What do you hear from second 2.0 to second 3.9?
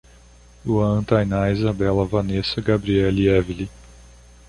Vanesa, Gabriele e Evely